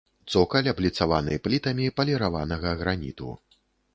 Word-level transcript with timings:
Цокаль 0.35 0.69
абліцаваны 0.71 1.35
плітамі 1.47 1.91
паліраванага 1.99 2.73
граніту. 2.83 3.29